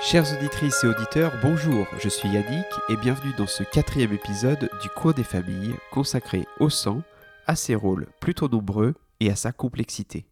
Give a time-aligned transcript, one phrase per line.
[0.00, 4.88] Chères auditrices et auditeurs, bonjour, je suis Yannick et bienvenue dans ce quatrième épisode du
[4.90, 7.02] Coin des familles consacré au sang,
[7.46, 10.26] à ses rôles plutôt nombreux et à sa complexité.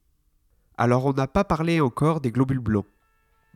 [0.77, 2.87] Alors on n'a pas parlé encore des globules blancs,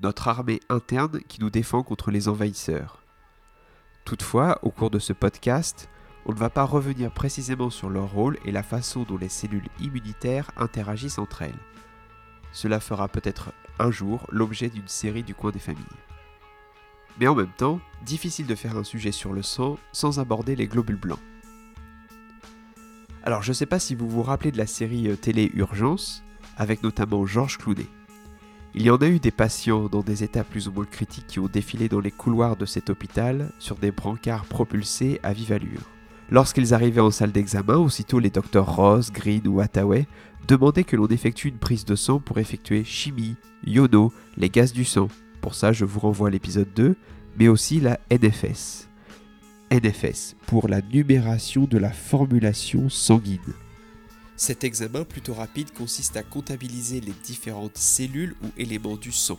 [0.02, 3.04] notre armée interne qui nous défend contre les envahisseurs.
[4.04, 5.90] Toutefois, au cours de ce podcast,
[6.25, 9.68] on ne va pas revenir précisément sur leur rôle et la façon dont les cellules
[9.80, 11.59] immunitaires interagissent entre elles.
[12.53, 15.85] Cela fera peut-être un jour l'objet d'une série du coin des familles.
[17.21, 20.67] Mais en même temps, difficile de faire un sujet sur le sang sans aborder les
[20.67, 21.18] globules blancs.
[23.25, 26.23] Alors je ne sais pas si vous vous rappelez de la série euh, télé Urgence,
[26.57, 27.89] avec notamment Georges Cloudet.
[28.75, 31.40] Il y en a eu des patients dans des états plus ou moins critiques qui
[31.40, 35.97] ont défilé dans les couloirs de cet hôpital sur des brancards propulsés à vive allure.
[36.31, 40.06] Lorsqu'ils arrivaient en salle d'examen, aussitôt les docteurs Ross, Green ou Hathaway
[40.47, 44.85] demandaient que l'on effectue une prise de sang pour effectuer chimie, iono, les gaz du
[44.85, 45.09] sang.
[45.41, 46.97] Pour ça, je vous renvoie à l'épisode 2,
[47.39, 48.89] mais aussi la NFS.
[49.70, 53.55] NFS, pour la numération de la formulation sanguine.
[54.37, 59.39] Cet examen plutôt rapide consiste à comptabiliser les différentes cellules ou éléments du sang,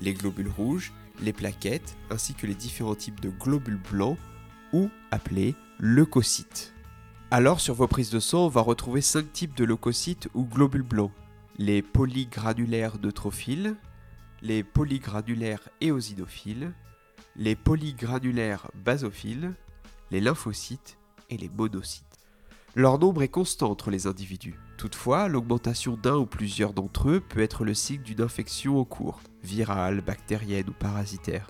[0.00, 4.18] les globules rouges, les plaquettes, ainsi que les différents types de globules blancs,
[4.72, 6.72] ou appelés leucocytes.
[7.30, 10.82] Alors sur vos prises de sang, on va retrouver 5 types de leucocytes ou globules
[10.82, 11.12] blancs.
[11.58, 13.76] Les polygranulaires neutrophiles,
[14.40, 16.72] les polygranulaires éosinophiles,
[17.36, 19.52] les polygranulaires basophiles,
[20.10, 20.96] les lymphocytes
[21.28, 22.04] et les monocytes.
[22.74, 24.58] Leur nombre est constant entre les individus.
[24.78, 29.20] Toutefois, l'augmentation d'un ou plusieurs d'entre eux peut être le signe d'une infection en cours,
[29.42, 31.48] virale, bactérienne ou parasitaire.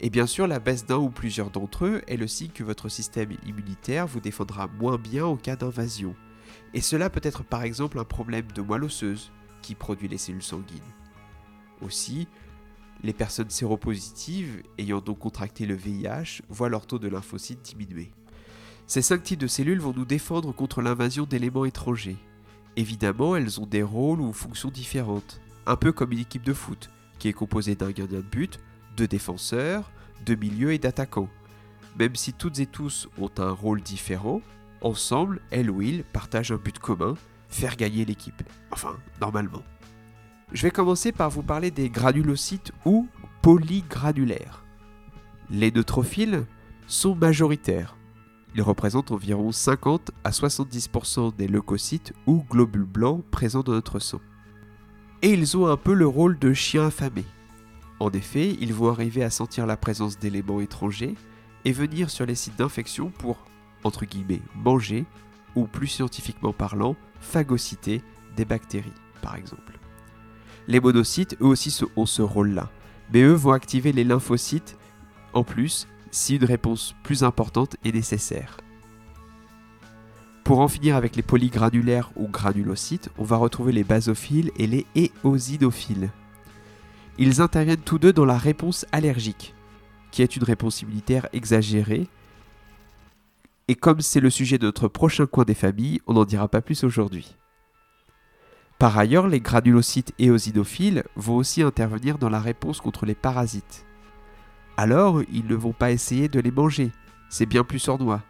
[0.00, 2.88] Et bien sûr, la baisse d'un ou plusieurs d'entre eux est le signe que votre
[2.88, 6.14] système immunitaire vous défendra moins bien en cas d'invasion.
[6.74, 9.30] Et cela peut être par exemple un problème de moelle osseuse
[9.62, 10.80] qui produit les cellules sanguines.
[11.80, 12.28] Aussi,
[13.02, 18.10] les personnes séropositives ayant donc contracté le VIH voient leur taux de lymphocytes diminuer.
[18.86, 22.18] Ces cinq types de cellules vont nous défendre contre l'invasion d'éléments étrangers.
[22.76, 26.90] Évidemment, elles ont des rôles ou fonctions différentes, un peu comme une équipe de foot,
[27.18, 28.58] qui est composée d'un gardien de but,
[28.96, 29.90] de défenseurs,
[30.24, 31.28] de milieux et d'attaquants.
[31.98, 34.40] Même si toutes et tous ont un rôle différent,
[34.80, 37.14] ensemble, elles ou ils partagent un but commun,
[37.48, 38.42] faire gagner l'équipe.
[38.70, 39.62] Enfin, normalement.
[40.52, 43.08] Je vais commencer par vous parler des granulocytes ou
[43.42, 44.64] polygranulaires.
[45.50, 46.46] Les neutrophiles
[46.86, 47.96] sont majoritaires.
[48.54, 54.20] Ils représentent environ 50 à 70% des leucocytes ou globules blancs présents dans notre sang.
[55.22, 57.24] Et ils ont un peu le rôle de chiens affamés.
[58.00, 61.14] En effet, ils vont arriver à sentir la présence d'éléments étrangers
[61.64, 63.44] et venir sur les sites d'infection pour,
[63.84, 65.04] entre guillemets, manger,
[65.54, 68.02] ou plus scientifiquement parlant, phagocyter
[68.36, 69.78] des bactéries, par exemple.
[70.66, 72.70] Les monocytes, eux aussi, ont ce rôle-là,
[73.12, 74.76] mais eux vont activer les lymphocytes
[75.32, 78.56] en plus si une réponse plus importante est nécessaire.
[80.44, 84.86] Pour en finir avec les polygranulaires ou granulocytes, on va retrouver les basophiles et les
[84.94, 86.10] éosinophiles.
[87.16, 89.54] Ils interviennent tous deux dans la réponse allergique,
[90.10, 92.08] qui est une réponse immunitaire exagérée.
[93.68, 96.60] Et comme c'est le sujet de notre prochain coin des familles, on n'en dira pas
[96.60, 97.36] plus aujourd'hui.
[98.80, 103.86] Par ailleurs, les granulocytes éosinophiles vont aussi intervenir dans la réponse contre les parasites.
[104.76, 106.90] Alors, ils ne vont pas essayer de les manger,
[107.28, 108.22] c'est bien plus sournois.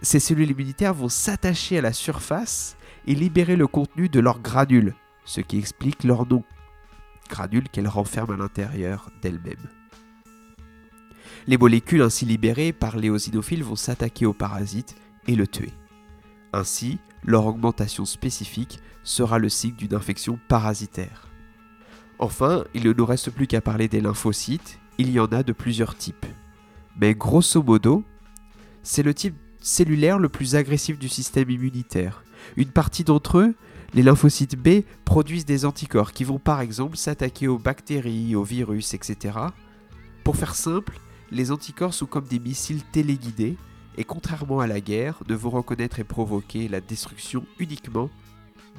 [0.00, 2.76] Ces cellules immunitaires vont s'attacher à la surface
[3.06, 4.94] et libérer le contenu de leurs granules,
[5.26, 6.42] ce qui explique leur nom
[7.32, 9.68] granules qu'elle renferme à l'intérieur d'elle-même.
[11.46, 14.94] Les molécules ainsi libérées par les vont s'attaquer au parasite
[15.26, 15.72] et le tuer.
[16.52, 21.28] Ainsi, leur augmentation spécifique sera le signe d'une infection parasitaire.
[22.18, 25.52] Enfin, il ne nous reste plus qu'à parler des lymphocytes, il y en a de
[25.52, 26.26] plusieurs types.
[27.00, 28.04] Mais grosso modo,
[28.82, 32.22] c'est le type cellulaire le plus agressif du système immunitaire.
[32.56, 33.54] Une partie d'entre eux
[33.94, 38.94] les lymphocytes B produisent des anticorps qui vont par exemple s'attaquer aux bactéries, aux virus,
[38.94, 39.38] etc.
[40.24, 40.98] Pour faire simple,
[41.30, 43.56] les anticorps sont comme des missiles téléguidés
[43.98, 48.08] et contrairement à la guerre, ne vont reconnaître et provoquer la destruction uniquement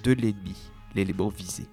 [0.04, 0.56] de l'ennemi,
[0.96, 1.68] l'élément visé.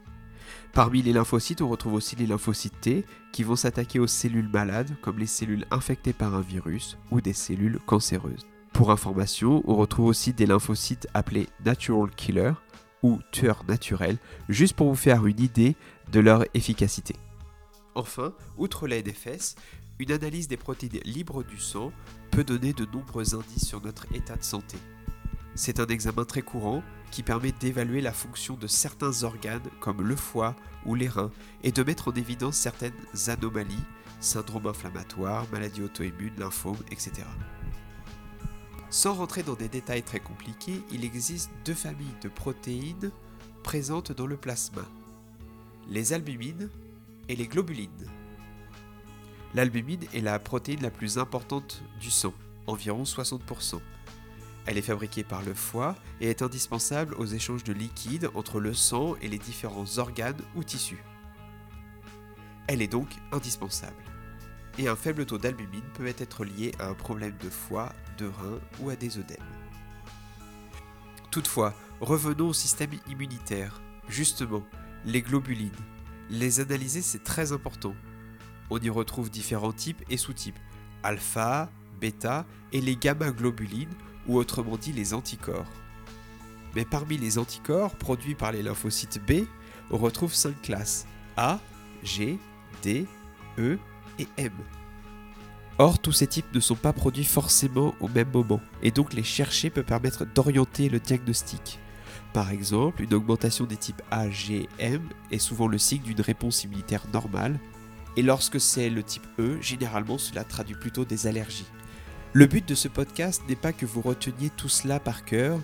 [0.72, 4.94] Parmi les lymphocytes, on retrouve aussi les lymphocytes T qui vont s'attaquer aux cellules malades
[5.00, 8.46] comme les cellules infectées par un virus ou des cellules cancéreuses.
[8.72, 12.52] Pour information, on retrouve aussi des lymphocytes appelés natural killer
[13.02, 14.18] ou tueurs naturels,
[14.48, 15.76] juste pour vous faire une idée
[16.12, 17.16] de leur efficacité.
[17.94, 19.56] Enfin, outre la NFS,
[19.98, 21.92] une analyse des protéines libres du sang
[22.30, 24.78] peut donner de nombreux indices sur notre état de santé.
[25.54, 30.16] C'est un examen très courant qui permet d'évaluer la fonction de certains organes comme le
[30.16, 30.54] foie
[30.86, 31.32] ou les reins
[31.64, 32.92] et de mettre en évidence certaines
[33.26, 33.84] anomalies
[34.20, 37.26] syndrome inflammatoire, maladie auto-immune, lymphome, etc.
[38.90, 43.12] Sans rentrer dans des détails très compliqués, il existe deux familles de protéines
[43.62, 44.82] présentes dans le plasma,
[45.88, 46.68] les albumines
[47.28, 48.08] et les globulines.
[49.54, 52.34] L'albumine est la protéine la plus importante du sang,
[52.66, 53.80] environ 60%.
[54.66, 58.74] Elle est fabriquée par le foie et est indispensable aux échanges de liquide entre le
[58.74, 61.02] sang et les différents organes ou tissus.
[62.66, 64.02] Elle est donc indispensable.
[64.80, 68.58] Et un faible taux d'albumine peut être lié à un problème de foie, de rein
[68.80, 69.36] ou à des œdèmes.
[71.30, 73.82] Toutefois, revenons au système immunitaire.
[74.08, 74.64] Justement,
[75.04, 75.68] les globulines.
[76.30, 77.94] Les analyser, c'est très important.
[78.70, 80.58] On y retrouve différents types et sous-types.
[81.02, 81.68] Alpha,
[82.00, 83.92] bêta et les gamma-globulines,
[84.26, 85.70] ou autrement dit les anticorps.
[86.74, 89.44] Mais parmi les anticorps produits par les lymphocytes B,
[89.90, 91.06] on retrouve 5 classes
[91.36, 91.60] A,
[92.02, 92.38] G,
[92.82, 93.06] D,
[93.58, 93.78] E
[95.78, 99.22] Or, tous ces types ne sont pas produits forcément au même moment, et donc les
[99.22, 101.78] chercher peut permettre d'orienter le diagnostic.
[102.32, 106.64] Par exemple, une augmentation des types A, G, M est souvent le signe d'une réponse
[106.64, 107.58] immunitaire normale,
[108.16, 111.66] et lorsque c'est le type E, généralement cela traduit plutôt des allergies.
[112.32, 115.58] Le but de ce podcast n'est pas que vous reteniez tout cela par cœur,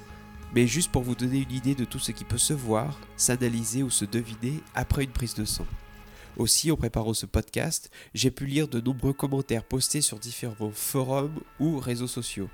[0.55, 3.83] mais juste pour vous donner une idée de tout ce qui peut se voir, s'analyser
[3.83, 5.67] ou se deviner après une prise de sang.
[6.37, 11.41] Aussi, en préparant ce podcast, j'ai pu lire de nombreux commentaires postés sur différents forums
[11.61, 12.49] ou réseaux sociaux.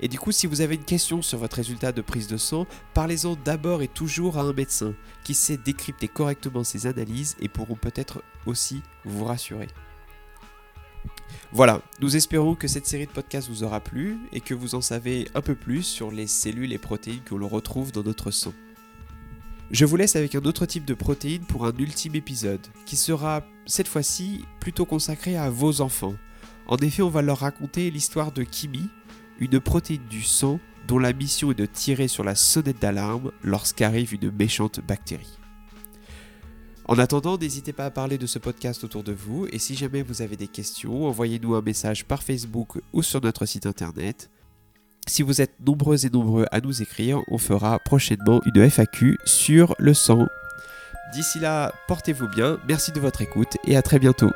[0.00, 2.66] Et du coup, si vous avez une question sur votre résultat de prise de sang,
[2.94, 4.94] parlez-en d'abord et toujours à un médecin
[5.24, 9.68] qui sait décrypter correctement ces analyses et pourront peut-être aussi vous rassurer.
[11.52, 14.80] Voilà, nous espérons que cette série de podcasts vous aura plu et que vous en
[14.80, 18.54] savez un peu plus sur les cellules et protéines que l'on retrouve dans notre sang.
[19.70, 23.42] Je vous laisse avec un autre type de protéines pour un ultime épisode, qui sera
[23.66, 26.14] cette fois-ci plutôt consacré à vos enfants.
[26.66, 28.88] En effet, on va leur raconter l'histoire de Kimi,
[29.40, 34.14] une protéine du sang dont la mission est de tirer sur la sonnette d'alarme lorsqu'arrive
[34.14, 35.38] une méchante bactérie.
[36.86, 40.02] En attendant, n'hésitez pas à parler de ce podcast autour de vous et si jamais
[40.02, 44.28] vous avez des questions, envoyez-nous un message par Facebook ou sur notre site internet.
[45.06, 49.74] Si vous êtes nombreux et nombreux à nous écrire, on fera prochainement une FAQ sur
[49.78, 50.26] le sang.
[51.12, 54.30] D'ici là, portez-vous bien, merci de votre écoute et à très bientôt.